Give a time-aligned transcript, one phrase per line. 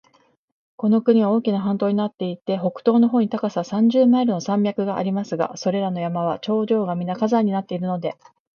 [0.77, 8.17] この国は大きな半島になっていて、北東の方に高さ三十マイルの山脈がありますが、それらの山は頂上がみな火山になっているので、